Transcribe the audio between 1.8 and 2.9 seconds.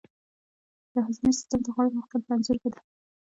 موقیعت په انځور کې دی.